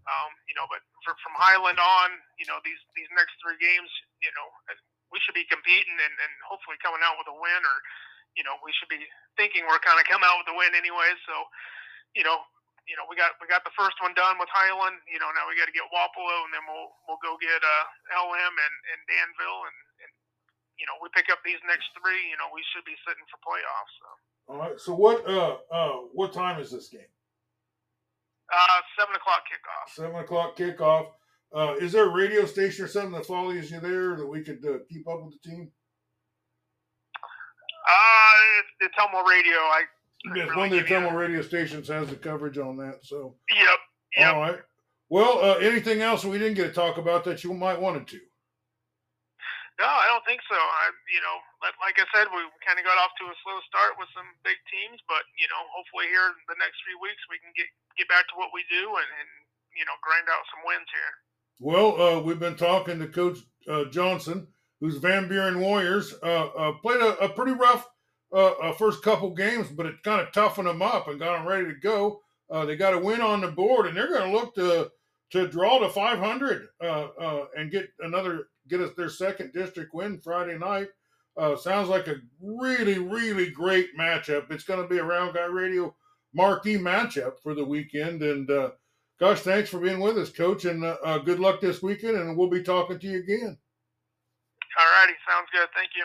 Um, 0.07 0.31
you 0.49 0.55
know, 0.57 0.65
but 0.71 0.81
for, 1.05 1.13
from 1.21 1.37
Highland 1.37 1.77
on, 1.77 2.09
you 2.41 2.47
know, 2.49 2.57
these 2.65 2.79
these 2.97 3.11
next 3.13 3.37
three 3.43 3.59
games, 3.59 3.91
you 4.23 4.31
know, 4.33 4.47
we 5.11 5.19
should 5.21 5.35
be 5.35 5.45
competing 5.45 5.93
and, 5.99 6.15
and 6.23 6.33
hopefully 6.47 6.79
coming 6.79 7.03
out 7.03 7.19
with 7.19 7.27
a 7.29 7.35
win, 7.35 7.61
or 7.61 7.77
you 8.39 8.47
know, 8.47 8.55
we 8.63 8.71
should 8.79 8.89
be 8.89 9.03
thinking 9.35 9.67
we're 9.67 9.83
kind 9.83 9.99
of 9.99 10.07
come 10.07 10.23
out 10.23 10.39
with 10.39 10.49
a 10.49 10.57
win 10.57 10.71
anyway. 10.71 11.11
So, 11.27 11.35
you 12.15 12.23
know, 12.23 12.47
you 12.89 12.95
know, 12.97 13.05
we 13.07 13.15
got 13.15 13.37
we 13.37 13.45
got 13.45 13.61
the 13.63 13.73
first 13.77 13.97
one 14.01 14.13
done 14.17 14.41
with 14.41 14.49
Highland. 14.51 14.97
You 15.05 15.21
know, 15.21 15.29
now 15.33 15.45
we 15.45 15.55
got 15.55 15.69
to 15.69 15.75
get 15.75 15.85
Wapello, 15.93 16.37
and 16.45 16.51
then 16.53 16.63
we'll 16.65 16.89
we'll 17.05 17.21
go 17.21 17.37
get 17.37 17.61
uh, 17.61 17.85
LM 18.17 18.55
and, 18.55 18.75
and 18.93 18.99
Danville, 19.05 19.61
and, 19.69 19.77
and 20.05 20.11
you 20.81 20.85
know, 20.89 20.97
we 20.99 21.07
pick 21.13 21.29
up 21.29 21.39
these 21.45 21.61
next 21.69 21.93
three. 21.97 22.21
You 22.29 22.37
know, 22.41 22.49
we 22.49 22.65
should 22.73 22.85
be 22.85 22.97
sitting 23.05 23.25
for 23.29 23.37
playoffs. 23.41 23.93
So. 24.01 24.07
All 24.51 24.59
right. 24.59 24.77
So 24.81 24.91
what 24.93 25.21
uh 25.29 25.61
uh 25.69 26.09
what 26.11 26.33
time 26.33 26.59
is 26.59 26.73
this 26.73 26.89
game? 26.89 27.11
Uh, 28.51 28.81
seven 28.99 29.15
o'clock 29.15 29.43
kickoff. 29.47 29.85
Seven 29.95 30.17
o'clock 30.19 30.57
kickoff. 30.57 31.07
Uh, 31.55 31.75
is 31.79 31.91
there 31.91 32.05
a 32.05 32.13
radio 32.13 32.45
station 32.45 32.85
or 32.85 32.87
something 32.87 33.11
that 33.11 33.25
follows 33.25 33.71
you 33.71 33.79
there 33.79 34.15
that 34.15 34.27
we 34.27 34.41
could 34.41 34.63
uh, 34.65 34.79
keep 34.89 35.07
up 35.07 35.23
with 35.23 35.35
the 35.35 35.49
team? 35.49 35.71
Uh, 37.81 38.33
it's, 38.59 38.91
it's 38.91 38.95
Elmo 38.99 39.27
Radio. 39.27 39.55
I 39.55 39.83
Yes, 40.23 40.35
really 40.35 40.55
one 40.55 40.71
of 40.71 40.79
the 40.79 40.87
Thelma 40.87 41.17
radio 41.17 41.41
stations 41.41 41.87
has 41.87 42.09
the 42.09 42.15
coverage 42.15 42.57
on 42.57 42.77
that. 42.77 42.99
So. 43.03 43.35
Yep. 43.49 43.79
yep. 44.17 44.33
All 44.33 44.41
right. 44.41 44.59
Well, 45.09 45.43
uh, 45.43 45.57
anything 45.59 46.01
else 46.01 46.23
we 46.23 46.37
didn't 46.37 46.55
get 46.55 46.67
to 46.67 46.73
talk 46.73 46.97
about 46.97 47.25
that 47.25 47.43
you 47.43 47.53
might 47.53 47.81
wanted 47.81 48.07
to? 48.15 48.19
No, 49.81 49.89
I 49.89 50.05
don't 50.07 50.21
think 50.29 50.45
so. 50.45 50.53
I, 50.53 50.93
you 51.09 51.21
know, 51.25 51.35
like 51.81 51.97
I 51.97 52.05
said, 52.13 52.29
we 52.29 52.37
kind 52.61 52.77
of 52.77 52.85
got 52.85 53.01
off 53.01 53.17
to 53.17 53.25
a 53.25 53.35
slow 53.41 53.57
start 53.65 53.97
with 53.97 54.13
some 54.13 54.29
big 54.45 54.61
teams, 54.69 55.01
but 55.09 55.25
you 55.41 55.49
know, 55.49 55.57
hopefully 55.73 56.05
here 56.05 56.29
in 56.29 56.37
the 56.45 56.59
next 56.61 56.77
few 56.85 57.01
weeks 57.01 57.17
we 57.33 57.41
can 57.41 57.49
get 57.57 57.65
get 57.97 58.05
back 58.05 58.29
to 58.29 58.37
what 58.37 58.53
we 58.53 58.61
do 58.69 58.93
and, 58.93 59.09
and 59.09 59.29
you 59.73 59.81
know 59.89 59.97
grind 60.05 60.29
out 60.29 60.45
some 60.53 60.61
wins 60.69 60.85
here. 60.93 61.13
Well, 61.57 61.89
uh, 61.97 62.17
we've 62.21 62.37
been 62.37 62.61
talking 62.61 63.01
to 63.01 63.09
Coach 63.09 63.41
uh, 63.65 63.89
Johnson, 63.89 64.45
who's 64.79 65.01
Van 65.01 65.25
Buren 65.25 65.57
Warriors. 65.57 66.13
Uh, 66.21 66.53
uh, 66.53 66.71
played 66.77 67.01
a, 67.01 67.17
a, 67.25 67.29
pretty 67.29 67.53
rough 67.53 67.89
uh, 68.33 68.51
uh, 68.61 68.73
first 68.73 69.01
couple 69.01 69.31
games, 69.31 69.67
but 69.69 69.85
it 69.85 70.03
kind 70.03 70.21
of 70.21 70.31
toughened 70.31 70.67
them 70.67 70.81
up 70.81 71.07
and 71.07 71.19
got 71.19 71.37
them 71.37 71.47
ready 71.47 71.65
to 71.65 71.75
go. 71.75 72.21
Uh, 72.49 72.65
they 72.65 72.75
got 72.75 72.93
a 72.93 72.99
win 72.99 73.21
on 73.21 73.41
the 73.41 73.47
board, 73.47 73.87
and 73.87 73.95
they're 73.95 74.09
going 74.09 74.31
to 74.31 74.37
look 74.37 74.55
to 74.55 74.91
to 75.31 75.47
draw 75.47 75.79
to 75.79 75.87
500 75.87 76.67
uh, 76.81 76.85
uh, 76.85 77.45
and 77.55 77.71
get 77.71 77.87
another 77.99 78.49
get 78.67 78.81
us 78.81 78.91
their 78.97 79.09
second 79.09 79.53
district 79.53 79.93
win 79.93 80.19
Friday 80.19 80.57
night. 80.57 80.89
Uh, 81.37 81.55
sounds 81.55 81.87
like 81.87 82.07
a 82.07 82.15
really 82.41 82.99
really 82.99 83.49
great 83.49 83.97
matchup. 83.97 84.51
It's 84.51 84.65
going 84.65 84.81
to 84.81 84.87
be 84.87 84.97
a 84.97 85.03
Round 85.03 85.33
Guy 85.33 85.45
Radio 85.45 85.95
marquee 86.33 86.77
matchup 86.77 87.33
for 87.41 87.53
the 87.53 87.63
weekend. 87.63 88.21
And 88.21 88.49
gosh, 89.19 89.41
thanks 89.41 89.69
for 89.69 89.79
being 89.79 89.99
with 89.99 90.17
us, 90.17 90.31
Coach, 90.31 90.65
and 90.65 90.81
good 91.25 91.39
luck 91.39 91.61
this 91.61 91.81
weekend. 91.81 92.17
And 92.17 92.37
we'll 92.37 92.49
be 92.49 92.63
talking 92.63 92.99
to 92.99 93.07
you 93.07 93.19
again. 93.19 93.57
All 94.77 95.01
righty, 95.01 95.13
sounds 95.27 95.47
good. 95.53 95.67
Thank 95.73 95.91
you. 95.95 96.03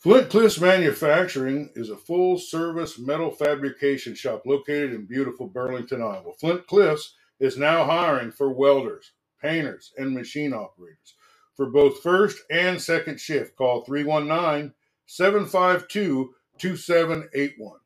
Flint 0.00 0.30
Cliffs 0.30 0.58
Manufacturing 0.58 1.68
is 1.74 1.90
a 1.90 1.96
full 1.96 2.38
service 2.38 2.98
metal 2.98 3.30
fabrication 3.30 4.14
shop 4.14 4.46
located 4.46 4.94
in 4.94 5.04
beautiful 5.04 5.46
Burlington, 5.46 6.00
Iowa. 6.00 6.32
Flint 6.40 6.66
Cliffs 6.66 7.16
is 7.38 7.58
now 7.58 7.84
hiring 7.84 8.32
for 8.32 8.50
welders, 8.50 9.12
painters, 9.42 9.92
and 9.98 10.14
machine 10.14 10.54
operators 10.54 11.16
for 11.54 11.66
both 11.66 12.02
first 12.02 12.38
and 12.50 12.80
second 12.80 13.20
shift. 13.20 13.56
Call 13.56 13.84
319 13.84 14.72
752 15.04 16.34
2781. 16.56 17.80